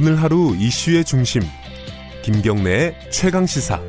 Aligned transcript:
오늘 0.00 0.22
하루 0.22 0.54
이슈의 0.54 1.04
중심 1.04 1.42
김경래의 2.22 3.10
최강 3.10 3.44
시사 3.46 3.82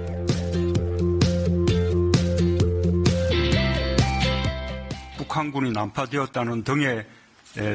북한군이 5.17 5.71
난파되었다는 5.71 6.63
등의 6.63 7.05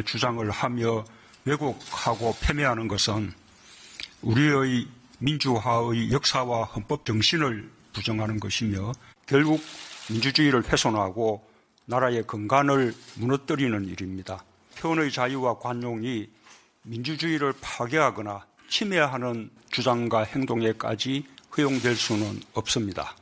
주장을 0.05 0.51
하며 0.51 1.05
왜곡하고 1.45 2.35
패배하는 2.41 2.89
것은 2.89 3.33
우리의 4.23 4.89
민주화의 5.21 6.11
역사와 6.11 6.65
헌법 6.65 7.07
정신을 7.07 7.71
부정하는 7.93 8.41
것이며 8.41 8.95
결국 9.27 9.63
민주주의를 10.11 10.65
훼손하고 10.65 11.49
나라의 11.85 12.25
근간을 12.27 12.95
무너뜨리는 13.15 13.85
일입니다. 13.85 14.43
표현의 14.81 15.13
자유와 15.13 15.61
관용이 15.61 16.29
민주주의를 16.85 17.53
파괴하거나 17.61 18.47
침해하는 18.69 19.51
주장과 19.71 20.25
행동에까지 20.25 21.27
허용될 21.57 21.97
수는 21.97 22.41
없습니다. 22.55 23.17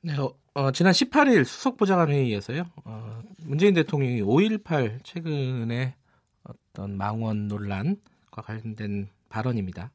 네, 0.00 0.16
어, 0.18 0.34
어 0.54 0.72
지난 0.72 0.92
18일 0.92 1.44
수석보좌관 1.44 2.10
회의에서요. 2.10 2.64
어, 2.84 3.22
문재인 3.38 3.74
대통령이 3.74 4.22
5.18 4.22 5.02
최근에 5.02 5.94
어떤 6.42 6.96
망원 6.96 7.48
논란과 7.48 8.42
관련된 8.42 9.08
발언입니다. 9.28 9.90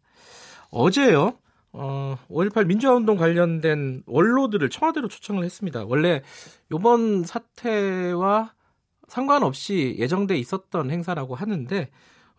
어제요. 0.72 1.38
어, 1.72 2.18
5.18 2.30 2.66
민주화운동 2.66 3.18
관련된 3.18 4.04
원로들을 4.06 4.70
청와대로 4.70 5.08
초청을 5.08 5.44
했습니다. 5.44 5.86
원래 5.86 6.24
이번 6.72 7.24
사태와 7.24 8.54
상관없이 9.08 9.96
예정돼 10.00 10.38
있었던 10.38 10.90
행사라고 10.92 11.36
하는데 11.36 11.90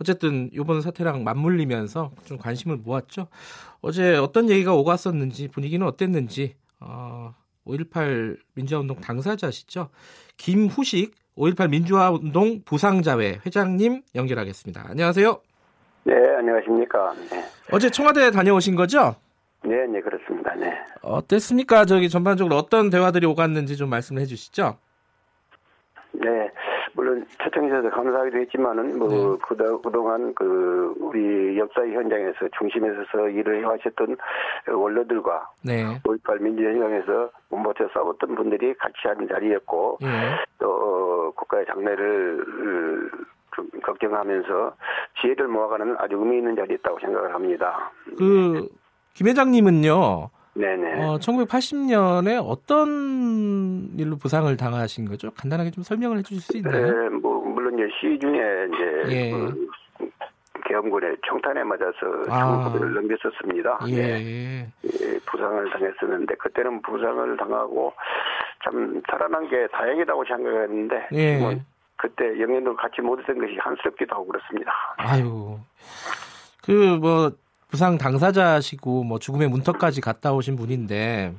어쨌든 0.01 0.49
이번 0.53 0.81
사태랑 0.81 1.25
맞물리면서 1.25 2.11
좀 2.25 2.39
관심을 2.39 2.79
모았죠. 2.79 3.29
어제 3.83 4.17
어떤 4.17 4.49
얘기가 4.49 4.75
오갔었는지 4.75 5.49
분위기는 5.49 5.87
어땠는지 5.87 6.57
어, 6.81 7.35
5.18 7.67 8.39
민주화운동 8.55 8.97
당사자시죠. 9.01 9.91
김후식 10.37 11.15
5.18 11.37 11.71
민주화운동 11.71 12.63
부상자회 12.65 13.41
회장님 13.45 14.03
연결하겠습니다. 14.15 14.87
안녕하세요. 14.89 15.41
네, 16.05 16.15
안녕하십니까. 16.39 17.15
네. 17.31 17.45
어제 17.71 17.91
청와대 17.91 18.31
다녀오신 18.31 18.75
거죠? 18.75 19.17
네, 19.63 19.87
네, 19.87 20.01
그렇습니다. 20.01 20.55
네. 20.55 20.73
어땠습니까? 21.03 21.85
저기 21.85 22.09
전반적으로 22.09 22.57
어떤 22.57 22.89
대화들이 22.89 23.27
오갔는지 23.27 23.77
좀 23.77 23.91
말씀해 23.91 24.25
주시죠. 24.25 24.79
네, 26.13 26.29
물론 26.95 27.25
초청해주셔서 27.43 27.91
감사하기도 27.91 28.39
했지만은 28.39 28.99
뭐 28.99 29.09
네. 29.09 29.39
그다, 29.47 29.65
그동안 29.79 30.35
그 30.35 30.95
우리 30.99 31.59
역사 31.59 31.83
현장에서 31.83 32.49
중심에 32.59 32.89
서서 32.95 33.29
일을 33.29 33.61
해왔었던 33.61 34.17
원로들과 34.69 35.51
네. 35.65 36.01
5.18 36.05 36.41
민주현장에서 36.41 37.31
몸버텨 37.51 37.89
싸웠던 37.95 38.35
분들이 38.35 38.75
같이 38.75 38.95
한 39.05 39.29
자리였고 39.29 39.99
네. 40.01 40.09
또 40.59 41.33
국가의 41.37 41.67
장래를 41.67 42.45
좀 43.55 43.69
걱정하면서 43.83 44.75
지혜를 45.21 45.49
모아가는 45.49 45.97
아주 45.99 46.17
의미 46.17 46.39
있는 46.39 46.57
자리였다고 46.57 46.99
생각을 47.01 47.35
합니다. 47.35 47.93
그 48.17 48.69
김 49.15 49.27
회장님은요. 49.29 50.31
네네. 50.61 51.05
어, 51.05 51.19
1980년에 51.19 52.41
어떤 52.45 53.91
일로 53.99 54.17
부상을 54.17 54.55
당하신 54.57 55.09
거죠? 55.09 55.31
간단하게 55.33 55.71
좀 55.71 55.83
설명을 55.83 56.19
해주실 56.19 56.41
수 56.41 56.57
있나요? 56.59 56.87
네, 56.87 57.09
뭐 57.17 57.43
물론 57.45 57.75
이제 57.75 57.89
시중에 58.01 58.39
이제 59.09 59.17
예. 59.17 59.31
그 59.31 59.69
계엄군의 60.67 61.17
총탄에 61.23 61.65
맞아서 61.65 61.93
중국을 61.99 62.31
아. 62.31 63.01
넘겼었습니다. 63.01 63.79
예. 63.89 63.97
네. 63.97 64.69
예, 64.85 65.19
부상을 65.27 65.71
당했었는데 65.71 66.35
그때는 66.37 66.83
부상을 66.83 67.37
당하고 67.37 67.93
참 68.65 69.03
살아난 69.11 69.49
게 69.49 69.67
다행이라고 69.73 70.25
생각했는데 70.25 71.09
예. 71.13 71.39
뭐 71.39 71.55
그때 71.97 72.39
영연도 72.41 72.77
같이 72.77 73.01
못 73.01 73.19
있던 73.21 73.39
것이 73.39 73.57
한스럽기도 73.59 74.15
하고 74.15 74.27
그렇습니다. 74.27 74.73
아유, 74.99 75.59
그 76.65 76.99
뭐 76.99 77.33
부상 77.71 77.99
당사자시고 77.99 79.05
뭐 79.05 79.19
죽음의 79.19 79.49
문턱까지 79.49 80.01
갔다 80.01 80.33
오신 80.33 80.57
분인데 80.57 81.35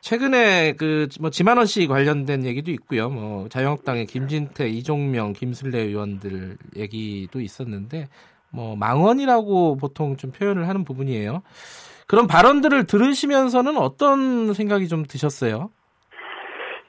최근에 0.00 0.72
그 0.72 1.08
뭐 1.20 1.30
지만원 1.30 1.66
씨 1.66 1.86
관련된 1.86 2.44
얘기도 2.44 2.70
있고요. 2.72 3.08
뭐 3.08 3.48
자유한국당의 3.48 4.06
김진태, 4.06 4.68
이종명, 4.68 5.32
김슬래 5.32 5.80
의원들 5.80 6.58
얘기도 6.76 7.40
있었는데 7.40 8.08
뭐 8.50 8.76
망언이라고 8.76 9.76
보통 9.76 10.16
좀 10.16 10.30
표현을 10.30 10.68
하는 10.68 10.84
부분이에요. 10.84 11.42
그런 12.06 12.26
발언들을 12.26 12.84
들으시면서는 12.84 13.78
어떤 13.78 14.52
생각이 14.52 14.88
좀 14.88 15.04
드셨어요? 15.06 15.70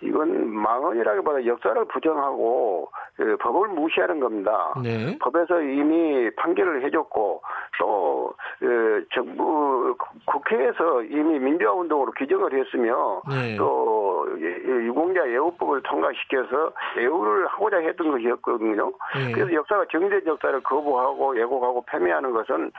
이건 0.06 0.50
망언이라기보다 0.50 1.46
역사를 1.46 1.86
부정하고 1.86 2.90
그 3.16 3.38
법을 3.38 3.70
무시하는 3.70 4.20
겁니다. 4.20 4.74
네. 4.84 5.18
법에서 5.20 5.62
이미 5.62 6.30
판결을 6.36 6.84
해줬고 6.84 7.42
또 7.80 8.34
그 8.60 9.06
정부 9.14 9.96
국회에서 10.26 11.04
이미 11.04 11.40
민주화 11.40 11.74
운동으로 11.74 12.12
규정을 12.14 12.54
했으며 12.54 13.22
네. 13.30 13.56
또 13.58 14.28
유공자 14.40 15.28
예우법을 15.30 15.82
통과시켜서 15.84 16.72
예우를 16.98 17.48
하고자 17.48 17.78
했던 17.78 18.12
것이었거든요. 18.12 18.92
네. 19.16 19.32
그래서 19.34 19.54
역사가 19.54 19.86
정제 19.92 20.22
역사를 20.26 20.62
거부하고 20.64 21.34
왜곡하고 21.34 21.86
패배하는 21.88 22.32
것은 22.32 22.72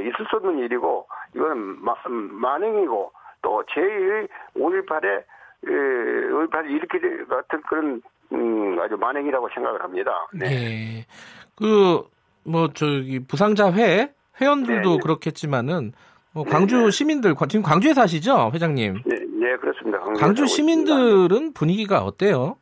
있을 0.00 0.26
수 0.28 0.36
없는 0.36 0.58
일이고 0.58 1.06
이건 1.34 1.78
만행이고 2.10 3.12
또 3.42 3.62
제1 3.68 4.28
5.18에 4.56 5.22
예, 5.68 6.70
이렇게 6.70 6.98
같은 7.28 7.62
그런 7.68 8.02
음, 8.32 8.78
아주 8.80 8.96
만행이라고 8.96 9.48
생각을 9.54 9.82
합니다. 9.82 10.10
네. 10.32 10.48
네. 10.48 11.06
그, 11.54 12.02
뭐, 12.44 12.68
저기, 12.74 13.20
부상자회, 13.20 14.12
회원들도 14.40 14.88
네, 14.88 14.96
네. 14.96 15.00
그렇겠지만은, 15.00 15.92
뭐, 16.32 16.44
광주 16.44 16.78
네, 16.78 16.84
네. 16.84 16.90
시민들, 16.90 17.34
지금 17.48 17.62
광주에 17.62 17.94
사시죠, 17.94 18.50
회장님? 18.52 19.02
네, 19.06 19.18
네 19.40 19.56
그렇습니다. 19.56 20.00
광주 20.18 20.46
시민들은. 20.46 21.52
분위기가 21.52 22.00
어때요? 22.00 22.56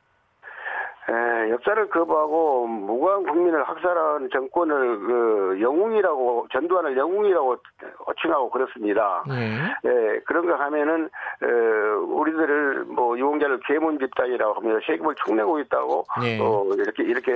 에, 1.43 1.51
역사를 1.51 1.89
거부하고 1.89 2.67
무고한 2.67 3.25
국민을 3.25 3.63
학살한 3.65 4.31
정권을 4.33 4.99
그 5.01 5.59
영웅이라고 5.61 6.47
전두환을 6.53 6.97
영웅이라고 6.97 7.57
호칭하고 8.07 8.51
그렇습니다. 8.51 9.25
네. 9.29 9.57
에, 9.89 10.21
그런가 10.27 10.59
하면은 10.61 11.09
에, 11.43 11.47
우리들을 11.47 12.85
뭐 12.87 13.19
유공자를 13.19 13.61
괴문 13.67 13.99
집단이라고 13.99 14.55
하면서 14.55 14.81
세금을 14.87 15.15
축내고 15.25 15.61
있다고 15.61 16.05
네. 16.21 16.39
어, 16.41 16.65
이렇게 16.77 17.03
이렇게 17.03 17.33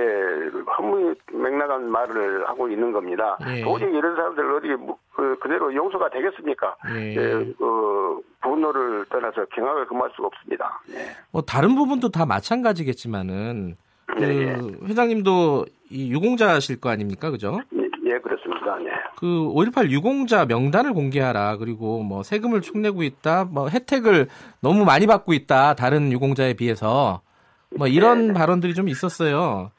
허무맹랑한 0.77 1.89
말을 1.89 2.47
하고 2.47 2.67
있는 2.69 2.91
겁니다. 2.91 3.37
네. 3.41 3.61
도저히 3.63 3.93
이런 3.95 4.15
사람들 4.15 4.55
어디 4.55 4.67
그, 5.15 5.37
그대로 5.39 5.73
용서가 5.73 6.09
되겠습니까? 6.09 6.75
네. 6.93 7.15
에, 7.15 7.53
그 7.57 8.21
분노를 8.41 9.05
떠나서 9.09 9.45
경악을 9.45 9.87
금할 9.87 10.09
수가 10.15 10.27
없습니다. 10.27 10.79
네. 10.87 11.07
뭐 11.31 11.41
다른 11.41 11.75
부분도 11.75 12.09
다 12.09 12.25
마찬가지겠지만은 12.25 13.75
그 14.17 14.23
네, 14.23 14.55
네. 14.55 14.71
회장님도 14.87 15.65
이 15.89 16.11
유공자실 16.11 16.79
거 16.79 16.89
아닙니까, 16.89 17.29
그죠? 17.29 17.61
네, 17.71 17.87
네 18.03 18.19
그렇습니다. 18.19 18.77
네. 18.79 18.89
그 19.15 19.25
5.18 19.25 19.89
유공자 19.89 20.45
명단을 20.45 20.93
공개하라. 20.93 21.57
그리고 21.57 22.03
뭐 22.03 22.23
세금을 22.23 22.61
축내고 22.61 23.03
있다, 23.03 23.45
뭐 23.45 23.69
혜택을 23.69 24.27
너무 24.61 24.85
많이 24.85 25.07
받고 25.07 25.33
있다. 25.33 25.75
다른 25.75 26.11
유공자에 26.11 26.53
비해서 26.53 27.21
뭐 27.75 27.87
이런 27.87 28.29
네. 28.29 28.33
발언들이 28.33 28.73
좀 28.73 28.89
있었어요. 28.89 29.71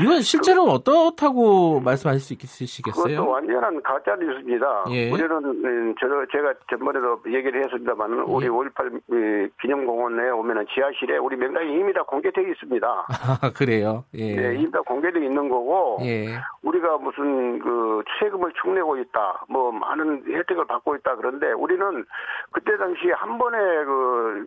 이건 0.00 0.20
실제로 0.22 0.64
그, 0.64 0.70
어떻다고 0.72 1.80
말씀하실 1.80 2.20
수 2.20 2.34
있으시겠어요? 2.34 3.04
그것도 3.04 3.28
완전한 3.28 3.82
가짜 3.82 4.16
뉴스입니다. 4.16 4.84
예. 4.90 5.10
우리는 5.10 5.30
음, 5.30 5.94
저 6.00 6.06
제가 6.32 6.54
전번에도 6.70 7.20
얘기를 7.26 7.62
했습니다만 7.64 8.18
예. 8.18 8.22
우리 8.22 8.48
5.18 8.48 9.50
기념공원에 9.60 10.30
오면은 10.30 10.66
지하실에 10.74 11.18
우리 11.18 11.36
명단이 11.36 11.72
이미 11.72 11.92
다 11.92 12.02
공개되어 12.02 12.44
있습니다. 12.44 13.06
아, 13.42 13.50
그래요? 13.52 14.04
예. 14.14 14.34
네, 14.34 14.54
이미 14.56 14.70
다 14.70 14.80
공개되어 14.80 15.22
있는 15.22 15.48
거고 15.48 15.98
예. 16.02 16.38
우리가 16.62 16.98
무슨 16.98 17.58
그 17.58 18.02
세금을 18.20 18.52
축내고 18.62 18.96
있다, 18.98 19.44
뭐 19.48 19.70
많은 19.72 20.24
혜택을 20.26 20.66
받고 20.66 20.96
있다 20.96 21.16
그런데 21.16 21.52
우리는 21.52 22.04
그때 22.52 22.76
당시 22.76 23.10
한 23.14 23.38
번에 23.38 23.56
그 23.84 24.46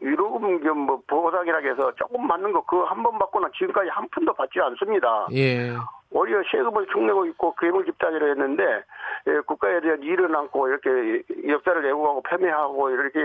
위로금 0.00 0.60
겸뭐 0.60 1.02
보상이라 1.06 1.58
해서 1.58 1.92
조금 1.96 2.26
받는 2.26 2.52
거그한번 2.52 3.18
받고는 3.18 3.50
지금까지 3.56 3.90
한 3.90 4.08
푼도 4.10 4.32
받지 4.34 4.60
않습니다. 4.60 4.87
예. 5.32 5.74
오히려 6.10 6.42
세금을 6.50 6.86
축내고 6.86 7.26
있고 7.26 7.54
괴물 7.56 7.84
집단이라 7.84 8.28
했는데 8.28 8.62
예, 9.26 9.40
국가에 9.46 9.80
대한 9.80 10.02
일을 10.02 10.34
안고 10.34 10.68
이렇게 10.68 11.22
역사를 11.48 11.84
왜곡하고 11.84 12.22
폄훼하고 12.22 12.90
이렇게 12.90 13.20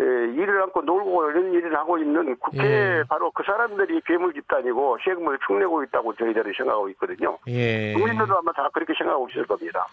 예, 0.00 0.04
일을 0.04 0.62
안고 0.62 0.82
놀고 0.82 1.30
이런 1.30 1.52
일을 1.54 1.74
하고 1.76 1.98
있는 1.98 2.36
국회 2.36 2.98
예. 2.98 3.02
바로 3.08 3.30
그 3.30 3.42
사람들이 3.44 4.02
괴물 4.04 4.34
집단이고 4.34 4.98
세금을 5.04 5.38
축내고 5.46 5.82
있다고 5.84 6.14
저희들이 6.16 6.52
생각하고 6.54 6.90
있거든요. 6.90 7.38
예. 7.48 7.94
국민들도 7.94 8.36
아마 8.36 8.52
다 8.52 8.68
그렇게 8.74 8.92
생각하고 8.98 9.28
있을 9.30 9.46
겁니다. 9.46 9.86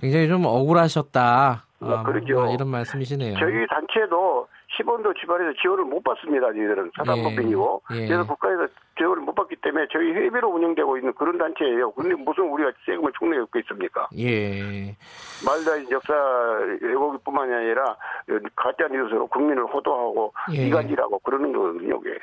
굉장히 0.00 0.28
좀 0.28 0.44
억울하셨다. 0.44 1.64
어, 1.80 2.02
그러죠. 2.04 2.42
어, 2.42 2.54
이런 2.54 2.68
말씀이시네요. 2.68 3.38
저희 3.38 3.66
단체도 3.66 4.46
10원도 4.78 5.18
지발에서 5.20 5.52
지원을 5.60 5.84
못 5.84 6.02
받습니다. 6.02 6.46
저희들은 6.52 6.92
사단법인이고. 6.96 7.82
예. 7.92 7.96
예. 7.96 8.06
그래서 8.06 8.24
국가에서 8.26 8.66
지원을 8.96 9.22
못 9.22 9.34
받기 9.34 9.56
때문에 9.56 9.86
저희 9.92 10.12
회비로 10.12 10.48
운영되고 10.48 10.96
있는 10.96 11.12
그런 11.14 11.36
단체예요. 11.38 11.92
근데 11.92 12.14
무슨 12.14 12.44
우리가 12.44 12.72
세금을 12.86 13.12
축내고 13.18 13.46
있겠습니까? 13.56 14.08
예. 14.18 14.96
말다 15.44 15.90
역사 15.90 16.14
왜곡뿐만이 16.80 17.52
아니라 17.52 17.96
가짜 18.56 18.88
뉴스로 18.88 19.26
국민을 19.26 19.64
호도하고 19.66 20.32
예. 20.54 20.66
이간질하고 20.66 21.18
그러는 21.18 21.52
거거든요. 21.52 22.00
이게. 22.00 22.18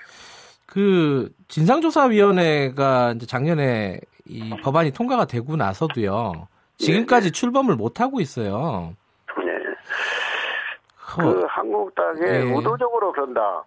그 0.66 1.30
진상조사위원회가 1.48 3.13
이제 3.16 3.25
작년에 3.25 4.00
이 4.25 4.56
법안이 4.62 4.92
통과가 4.92 5.25
되고 5.25 5.56
나서도요. 5.56 6.48
지금까지 6.78 7.28
네, 7.28 7.31
네. 7.31 7.40
출범을 7.40 7.75
못 7.75 8.00
하고 8.00 8.22
있어요. 8.22 8.94
그 11.17 11.45
한국당에 11.47 12.19
네. 12.19 12.53
의도적으로 12.56 13.11
그런다. 13.11 13.63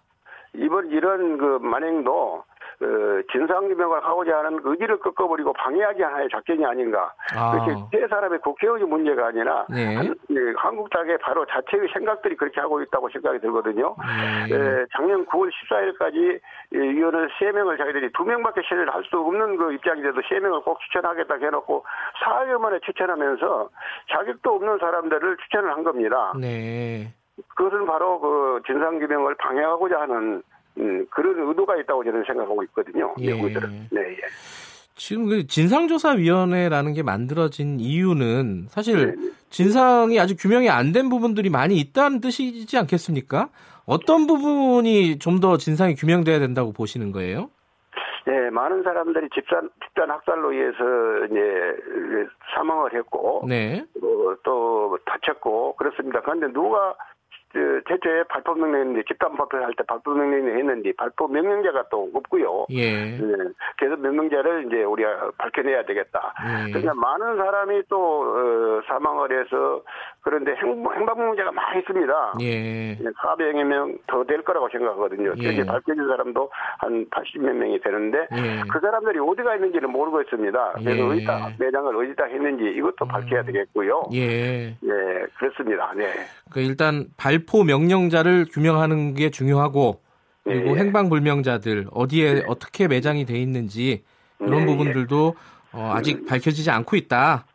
이번 0.55 0.87
이런 0.91 1.37
그 1.37 1.59
만행도 1.61 2.43
어, 2.81 2.85
진상규명을 3.31 4.03
하고자 4.03 4.39
하는 4.39 4.59
의지를 4.63 4.99
꺾어버리고 4.99 5.53
방해하기 5.53 6.01
하나의 6.01 6.27
작전이 6.31 6.65
아닌가. 6.65 7.13
아. 7.35 7.51
그렇게 7.51 7.73
세 7.91 8.07
사람의 8.07 8.39
국회의원이 8.39 8.83
문제가 8.83 9.27
아니라 9.27 9.65
네. 9.69 9.95
한, 9.95 10.15
예, 10.31 10.35
한국당의 10.57 11.17
바로 11.19 11.45
자체의 11.45 11.87
생각들이 11.93 12.35
그렇게 12.35 12.59
하고 12.59 12.81
있다고 12.81 13.09
생각이 13.09 13.39
들거든요. 13.39 13.95
네. 14.49 14.55
에, 14.55 14.85
작년 14.95 15.25
9월 15.27 15.49
14일까지 15.49 16.39
위원을 16.71 17.29
3명을 17.39 17.77
자기들이 17.77 18.11
2명밖에 18.11 18.65
신뢰를 18.67 18.93
할수 18.93 19.17
없는 19.17 19.57
그 19.57 19.73
입장인데도 19.73 20.19
3명을 20.21 20.63
꼭 20.63 20.79
추천하겠다 20.81 21.35
해놓고 21.35 21.85
4일 22.25 22.59
만에 22.59 22.79
추천하면서 22.85 23.69
자격도 24.11 24.55
없는 24.55 24.77
사람들을 24.79 25.37
추천을 25.37 25.71
한 25.71 25.83
겁니다. 25.83 26.33
네. 26.39 27.13
그것은 27.55 27.85
바로 27.85 28.19
그 28.19 28.61
진상규명을 28.67 29.35
방해하고자 29.35 30.01
하는 30.01 30.43
음, 30.77 31.05
그런 31.09 31.47
의도가 31.49 31.75
있다고 31.77 32.03
저는 32.03 32.23
생각하고 32.25 32.63
있거든요. 32.63 33.13
예. 33.19 33.31
연구들은. 33.31 33.87
네, 33.91 34.01
예. 34.01 34.17
지금 34.95 35.27
그 35.27 35.47
진상조사위원회라는 35.47 36.93
게 36.93 37.01
만들어진 37.03 37.79
이유는 37.79 38.65
사실 38.69 39.15
네. 39.15 39.31
진상이 39.49 40.19
아직 40.19 40.35
규명이 40.35 40.69
안 40.69 40.91
된 40.93 41.09
부분들이 41.09 41.49
많이 41.49 41.77
있다는 41.79 42.21
뜻이지 42.21 42.77
않겠습니까? 42.77 43.49
어떤 43.85 44.27
부분이 44.27 45.17
좀 45.19 45.39
더 45.39 45.57
진상이 45.57 45.95
규명돼야 45.95 46.39
된다고 46.39 46.71
보시는 46.71 47.11
거예요? 47.11 47.49
네, 48.25 48.49
많은 48.51 48.83
사람들이 48.83 49.27
집단 49.33 49.69
집단 49.83 50.09
학살로 50.09 50.53
의해서 50.53 51.25
이제 51.25 51.75
사망을 52.55 52.93
했고, 52.93 53.43
네. 53.49 53.83
어, 54.01 54.35
또 54.43 54.97
다쳤고 55.05 55.75
그렇습니다. 55.75 56.21
그런데 56.21 56.47
누가 56.53 56.93
그 56.93 56.95
최초에 57.87 58.23
발포 58.23 58.55
명령인데 58.55 59.03
집단 59.07 59.35
발표할 59.35 59.73
때 59.77 59.83
발포 59.83 60.11
명령을 60.11 60.57
했는데 60.57 60.91
발포 60.97 61.27
명령자가 61.27 61.89
또 61.89 62.09
없고요. 62.13 62.65
예. 62.71 63.17
네. 63.17 63.37
그래서 63.77 63.95
명령자를 63.97 64.65
이제 64.67 64.83
우리가 64.83 65.31
밝혀내야 65.37 65.85
되겠다. 65.85 66.33
예. 66.67 66.71
그러니까 66.71 66.93
많은 66.95 67.37
사람이 67.37 67.83
또 67.89 68.23
어, 68.23 68.81
사망을 68.87 69.39
해서 69.39 69.83
그런데 70.23 70.55
행, 70.55 70.83
행방문제가 70.95 71.51
많이 71.51 71.79
있습니다. 71.79 72.33
예. 72.41 72.95
400여 72.97 73.63
명 73.65 73.97
더 74.07 74.23
될 74.23 74.41
거라고 74.43 74.69
생각하거든요. 74.71 75.33
예. 75.37 75.47
현재 75.47 75.65
밝혀진 75.65 76.07
사람도 76.07 76.49
한 76.79 77.05
80몇 77.09 77.51
명이 77.53 77.81
되는데 77.81 78.19
예. 78.31 78.61
그 78.71 78.79
사람들이 78.79 79.19
어디가 79.19 79.55
있는지는 79.55 79.91
모르고 79.91 80.21
있습니다. 80.21 80.71
그래서 80.77 80.97
예. 80.97 81.01
어디다 81.01 81.49
매장을 81.59 81.95
어디다 81.95 82.23
했는지 82.25 82.63
이것도 82.77 83.05
밝혀야 83.05 83.41
음. 83.41 83.45
되겠고요. 83.47 84.03
예. 84.13 84.77
네, 84.79 84.93
그렇습니다. 85.37 85.91
네. 85.95 86.05
그 86.51 86.61
일단 86.61 87.07
발포 87.17 87.63
명령자를 87.65 88.45
규명하는 88.49 89.13
게 89.13 89.29
중요하고 89.29 89.99
그리고 90.45 90.71
예. 90.77 90.79
행방불명자들 90.79 91.87
어디에 91.91 92.27
예. 92.37 92.43
어떻게 92.47 92.87
매장이 92.87 93.25
돼 93.25 93.37
있는지 93.37 94.03
이런 94.39 94.61
예. 94.61 94.65
부분들도 94.65 95.35
어, 95.73 95.91
아직 95.95 96.25
밝혀지지 96.27 96.71
않고 96.71 96.95
있다. 96.95 97.45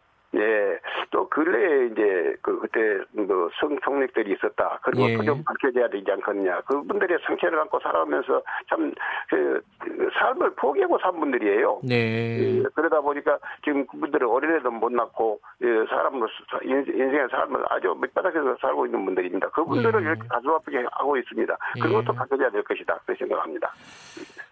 예. 1.38 1.44
또 1.44 1.44
근래에 1.44 1.86
이제 1.86 2.36
그 2.42 2.58
그때 2.58 2.78
그 3.14 3.50
성폭력들이 3.60 4.32
있었다. 4.32 4.80
그리고 4.82 5.08
예. 5.08 5.16
그좀 5.16 5.42
밝혀져야 5.44 5.88
되지 5.88 6.10
않겠냐. 6.10 6.62
그분들의 6.62 7.18
상처를 7.26 7.60
안고 7.60 7.78
살아오면서 7.80 8.42
참 8.68 8.92
그, 9.28 9.60
그 9.78 10.10
삶을 10.18 10.54
포기하고 10.56 10.98
산 10.98 11.18
분들이에요. 11.18 11.80
네. 11.84 12.58
예, 12.58 12.62
그러다 12.74 13.00
보니까 13.00 13.38
지금 13.64 13.86
그분들은 13.86 14.28
어린애도 14.28 14.70
못 14.70 14.92
낳고 14.92 15.40
예, 15.62 15.66
사람으로서 15.88 16.32
인생의 16.62 17.28
삶을 17.30 17.64
아주 17.68 17.96
밑바닥에서 18.00 18.56
살고 18.60 18.86
있는 18.86 19.04
분들입니다. 19.04 19.50
그분들을 19.50 20.02
예. 20.02 20.08
이렇게 20.08 20.22
가슴 20.28 20.50
아프게 20.50 20.84
하고 20.92 21.16
있습니다. 21.16 21.56
그것도 21.82 22.12
예. 22.12 22.16
밝혀져야 22.16 22.50
될 22.50 22.62
것이다. 22.64 22.98
그렇게 23.04 23.24
생각합니다. 23.24 23.72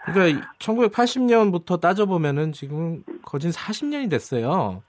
그러니까 0.05 0.47
1980년부터 0.59 1.81
따져보면은 1.81 2.53
지금 2.53 3.03
거진 3.25 3.51
40년이 3.51 4.09
됐어요. 4.11 4.83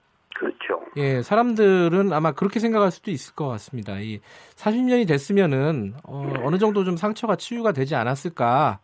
예, 0.97 1.21
사람들은 1.21 2.11
아마 2.11 2.31
그렇게 2.31 2.59
생각할 2.59 2.89
수도 2.91 3.11
있을 3.11 3.35
것 3.35 3.47
같습니다. 3.49 3.99
이 3.99 4.19
40년이 4.55 5.07
됐으면은 5.07 5.93
어, 6.03 6.33
어느 6.43 6.57
정도 6.57 6.83
좀 6.83 6.97
상처가 6.97 7.35
치유가 7.35 7.71
되지 7.71 7.93
않았을까, 7.93 8.79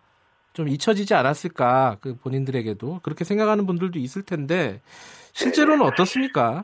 좀 0.53 0.67
잊혀지지 0.67 1.15
않았을까, 1.15 1.97
그 2.01 2.15
본인들에게도 2.17 2.99
그렇게 3.01 3.23
생각하는 3.23 3.65
분들도 3.65 3.97
있을 3.97 4.21
텐데 4.21 4.81
실제로는 5.33 5.83
어떻습니까? 5.83 6.63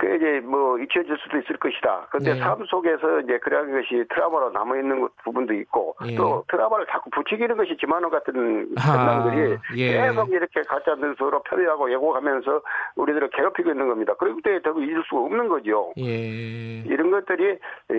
그 0.00 0.16
이제 0.16 0.40
뭐 0.40 0.78
잊혀질 0.78 1.14
수도 1.18 1.36
있을 1.36 1.58
것이다. 1.58 2.06
그런데 2.08 2.32
네. 2.32 2.40
삶 2.40 2.64
속에서 2.64 3.20
이제 3.20 3.36
그런 3.38 3.70
것이 3.70 4.02
트라우마로 4.08 4.48
남아 4.50 4.76
있는 4.76 5.06
부분도 5.22 5.52
있고 5.52 5.94
예. 6.06 6.14
또 6.16 6.42
트라우마를 6.48 6.86
자꾸 6.90 7.10
부추기는 7.10 7.54
것이 7.54 7.76
지만원 7.78 8.10
같은 8.10 8.70
아, 8.78 9.30
예. 9.76 9.92
계속 9.92 10.30
이렇게 10.30 10.62
가짜 10.62 10.94
뉴스로 10.94 11.42
편의하고 11.42 11.84
왜곡하면서 11.84 12.62
우리들을 12.96 13.28
괴롭히고 13.28 13.72
있는 13.72 13.88
겁니다. 13.88 14.14
그럴 14.18 14.40
때더 14.42 14.70
잊을 14.80 15.02
수가 15.06 15.20
없는 15.20 15.48
거죠. 15.48 15.92
예. 15.98 16.78
이런 16.86 17.10
것들이 17.10 17.58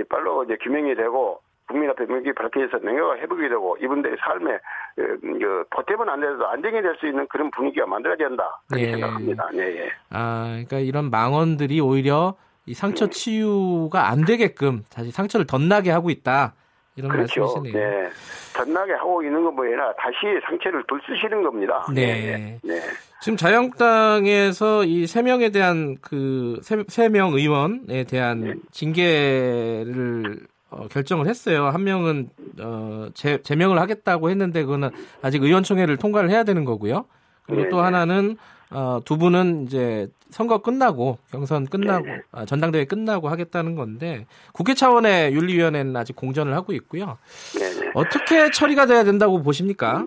빨로 0.10 0.44
이제 0.44 0.58
규명이 0.60 0.96
되고 0.96 1.40
국민 1.72 1.90
앞에 1.90 2.06
명기 2.06 2.34
밝혀져서 2.34 2.84
명예가 2.84 3.18
회복이 3.18 3.48
되고 3.50 3.78
이분들의 3.82 4.18
삶에 4.20 4.60
그, 4.96 5.64
보탬은 5.70 6.10
안 6.10 6.20
돼도 6.22 6.48
안정이 6.48 6.82
될 6.82 6.96
수 7.00 7.08
있는 7.08 7.26
그런 7.28 7.50
분위기가 7.52 7.86
만들어야 7.88 8.18
된다. 8.18 8.62
그렇게 8.68 8.88
예. 8.88 8.92
생각합니다. 8.92 9.50
네, 9.54 9.62
예. 9.78 9.90
아, 10.12 10.48
그러니까 10.52 10.78
이런 10.80 11.10
망언들이 11.10 11.80
오히려 11.80 12.36
이 12.66 12.74
상처 12.74 13.06
네. 13.06 13.12
치유가 13.12 14.10
안 14.10 14.24
되게끔 14.26 14.84
다시 14.94 15.10
상처를 15.12 15.48
덧나게 15.48 15.90
하고 15.90 16.10
있다. 16.10 16.54
이런 16.98 17.10
그렇죠. 17.10 17.42
말씀이시네요. 17.42 17.90
네. 18.04 18.10
덧나게 18.54 18.94
하고 18.94 19.24
있는 19.24 19.44
건 19.44 19.56
뭐예요? 19.56 19.78
다시 19.98 20.18
상처를 20.46 20.84
돌쓰시는 20.88 21.42
겁니다. 21.42 21.86
네. 21.96 22.04
네. 22.38 22.60
네. 22.64 22.82
지금 23.22 23.38
자유한국당에서 23.38 24.84
이 24.84 25.08
세 25.08 25.22
명에 25.22 25.50
대한 25.50 25.96
그 26.02 26.60
세명 26.90 27.34
의원에 27.34 28.04
대한 28.04 28.42
네. 28.42 28.54
징계를 28.72 30.40
어, 30.72 30.88
결정을 30.88 31.28
했어요. 31.28 31.68
한 31.68 31.84
명은 31.84 32.30
어, 32.60 33.10
제, 33.14 33.42
제명을 33.44 33.80
하겠다고 33.80 34.30
했는데 34.30 34.64
그거는 34.64 34.90
아직 35.22 35.44
의원총회를 35.44 35.98
통과를 35.98 36.30
해야 36.32 36.44
되는 36.44 36.66
거고요. 36.66 37.06
그리고 37.44 37.70
또 37.70 37.78
네. 37.78 37.84
하나는 37.84 38.38
어, 38.72 39.02
두 39.04 39.18
분은 39.18 39.66
이제 39.66 40.08
선거 40.30 40.60
끝나고 40.60 41.18
경선 41.30 41.68
끝나고 41.68 42.06
네. 42.06 42.22
아, 42.32 42.46
전당대회 42.46 42.86
끝나고 42.86 43.28
하겠다는 43.28 43.76
건데 43.76 44.26
국회 44.54 44.74
차원의 44.74 45.34
윤리위원회는 45.34 45.96
아직 45.98 46.16
공전을 46.16 46.54
하고 46.54 46.72
있고요. 46.72 47.18
네. 47.60 47.92
어떻게 47.94 48.50
처리가 48.50 48.86
돼야 48.86 49.04
된다고 49.04 49.44
보십니까? 49.44 50.06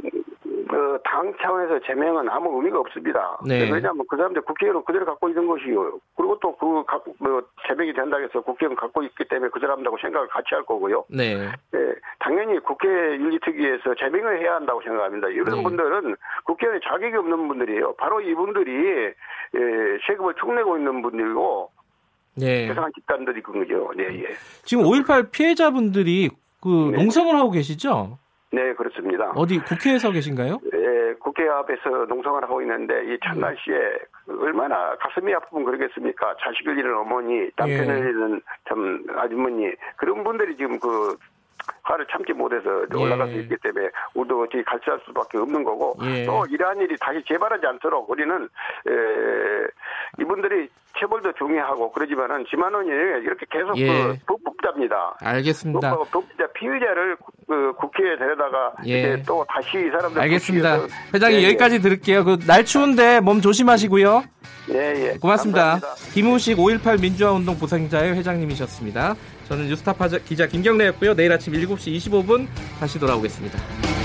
당 1.45 1.55
차원에서 1.55 1.81
제명은 1.87 2.29
아무 2.31 2.57
의미가 2.57 2.81
없습니다. 2.81 3.39
네. 3.47 3.71
왜냐하면 3.71 4.05
그 4.09 4.17
사람들 4.17 4.43
국회의원 4.43 4.83
그대로 4.85 5.05
갖고 5.05 5.29
있는 5.29 5.47
것이요. 5.47 5.99
그리고 6.17 6.39
또그 6.41 6.85
갖고 6.87 7.15
뭐 7.19 7.43
제명이 7.69 7.93
된다고 7.93 8.23
해서 8.23 8.41
국회의원 8.41 8.75
갖고 8.77 9.03
있기 9.03 9.25
때문에 9.29 9.51
그 9.53 9.61
사람들하고 9.61 9.99
생각을 10.01 10.27
같이 10.29 10.49
할 10.53 10.65
거고요. 10.65 11.05
네. 11.09 11.37
네. 11.71 11.95
당연히 12.19 12.59
국회 12.61 12.89
윤리특위에서 12.89 13.95
제명을 13.99 14.41
해야 14.41 14.55
한다고 14.55 14.81
생각합니다. 14.83 15.29
이런 15.29 15.57
네. 15.57 15.63
분들은 15.63 16.17
국회의원에 16.45 16.81
자격이 16.83 17.15
없는 17.15 17.49
분들이에요. 17.49 17.95
바로 17.97 18.21
이분들이 18.23 18.73
예, 19.55 19.99
세금을 20.07 20.35
축내고 20.41 20.79
있는 20.79 21.03
분들이고 21.03 21.71
네. 22.37 22.69
세상한 22.69 22.91
집단들이 22.95 23.43
그거죠. 23.43 23.93
네, 23.95 24.05
예. 24.23 24.29
지금 24.65 24.85
5.18 24.85 25.31
피해자분들이 25.31 26.31
그 26.61 26.91
네. 26.91 26.97
농성을 26.97 27.37
하고 27.37 27.51
계시죠? 27.51 28.19
네, 28.55 28.73
그렇습니다. 28.75 29.33
어디 29.35 29.59
국회에서 29.59 30.13
계신가요? 30.13 30.61
예, 30.73 31.15
국회 31.19 31.49
앞에서 31.49 32.07
농성을 32.09 32.43
하고 32.43 32.63
있는데 32.63 32.95
이 33.13 33.19
찬날씨에 33.25 33.75
얼마나 34.29 34.97
가슴이 34.97 35.35
아프면 35.35 35.65
그러겠습니까? 35.65 36.37
자식을 36.41 36.79
잃은 36.79 36.97
어머니, 36.97 37.51
남편을 37.57 37.95
예. 37.97 37.99
잃은 37.99 38.41
참 38.69 39.05
아주머니 39.17 39.73
그런 39.97 40.23
분들이 40.23 40.57
지금 40.57 40.79
그 40.79 41.17
화를 41.83 42.07
참지 42.11 42.33
못해서 42.33 42.69
올라갈 42.97 43.29
수 43.29 43.35
예. 43.37 43.41
있기 43.41 43.57
때문에 43.63 43.89
우리도 44.15 44.43
어떻게 44.43 44.63
갈취할 44.63 45.01
수밖에 45.07 45.39
없는 45.39 45.65
거고 45.65 45.95
예. 46.05 46.25
또 46.25 46.45
이러한 46.51 46.79
일이 46.81 46.97
다시 47.01 47.23
재발하지 47.27 47.67
않도록 47.67 48.09
우리는 48.11 48.49
에, 48.89 50.21
이분들이 50.21 50.69
체벌도 50.99 51.33
중요하고 51.33 51.91
그러지만은 51.93 52.45
지만원이 52.49 52.89
이렇게 52.89 53.47
계속 53.51 53.77
예. 53.79 54.15
그 54.25 54.37
법답니다. 54.45 55.17
알겠습니다. 55.21 55.97
법자 56.13 56.47
피의자를 56.55 57.17
그 57.49 57.73
국회에 57.79 58.17
데려다가 58.17 58.73
예. 58.87 59.21
또 59.27 59.45
다시 59.49 59.87
이 59.87 59.91
사람들 59.91 60.21
알겠습니다. 60.23 60.79
회장님 61.15 61.41
예, 61.41 61.45
여기까지 61.47 61.81
들을게요. 61.81 62.25
그 62.25 62.37
날 62.47 62.65
추운데 62.65 63.21
몸 63.21 63.41
조심하시고요. 63.41 64.23
예, 64.71 65.11
예. 65.13 65.19
고맙습니다. 65.19 65.73
감사합니다. 65.73 66.13
김우식 66.13 66.57
5.18 66.57 67.01
민주화운동 67.01 67.59
부상자의 67.59 68.15
회장님이셨습니다. 68.17 69.15
저는 69.49 69.69
뉴스타파 69.69 70.09
기자 70.27 70.47
김경래였고요. 70.47 71.15
내일 71.15 71.33
아침 71.33 71.53
7시 71.53 71.97
25분 71.99 72.47
다시 72.81 72.99
돌아오겠습니다. 72.99 74.04